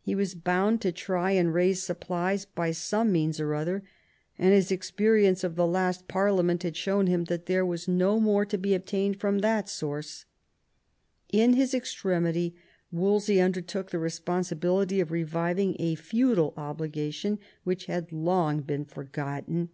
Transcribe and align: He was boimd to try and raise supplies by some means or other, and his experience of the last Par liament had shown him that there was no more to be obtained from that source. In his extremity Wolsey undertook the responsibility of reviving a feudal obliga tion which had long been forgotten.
He 0.00 0.14
was 0.14 0.34
boimd 0.34 0.80
to 0.80 0.90
try 0.90 1.32
and 1.32 1.52
raise 1.52 1.82
supplies 1.82 2.46
by 2.46 2.70
some 2.70 3.12
means 3.12 3.38
or 3.38 3.54
other, 3.54 3.82
and 4.38 4.54
his 4.54 4.72
experience 4.72 5.44
of 5.44 5.54
the 5.54 5.66
last 5.66 6.08
Par 6.08 6.28
liament 6.28 6.62
had 6.62 6.78
shown 6.78 7.08
him 7.08 7.24
that 7.24 7.44
there 7.44 7.62
was 7.66 7.86
no 7.86 8.18
more 8.18 8.46
to 8.46 8.56
be 8.56 8.72
obtained 8.72 9.20
from 9.20 9.40
that 9.40 9.68
source. 9.68 10.24
In 11.30 11.52
his 11.52 11.74
extremity 11.74 12.56
Wolsey 12.90 13.38
undertook 13.38 13.90
the 13.90 13.98
responsibility 13.98 14.98
of 14.98 15.10
reviving 15.10 15.76
a 15.78 15.94
feudal 15.94 16.54
obliga 16.56 17.12
tion 17.12 17.38
which 17.64 17.84
had 17.84 18.12
long 18.12 18.62
been 18.62 18.86
forgotten. 18.86 19.68